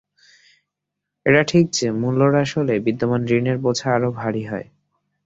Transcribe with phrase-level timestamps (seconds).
[1.25, 4.67] এটা ঠিক যে মূল্যহ্রাস হলে বিদ্যমান ঋণের বোঝা আরও ভারী হয়।